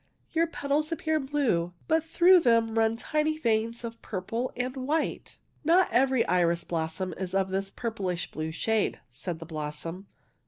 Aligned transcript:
"Your 0.31 0.47
petals 0.47 0.91
appear 0.91 1.19
blue, 1.19 1.75
but 1.87 2.03
through 2.03 2.39
them 2.39 2.73
run 2.75 2.95
tiny 2.97 3.37
veins 3.37 3.83
of 3.83 4.01
purple 4.01 4.51
and 4.55 4.75
white."'' 4.75 5.37
Not 5.63 5.89
every 5.91 6.25
iris 6.25 6.63
blossom 6.63 7.13
is 7.17 7.35
of 7.35 7.51
this 7.51 7.69
purplish 7.69 8.31
blue 8.31 8.51
shade," 8.51 8.99
said 9.11 9.37
the 9.37 9.45
blossom. 9.45 10.07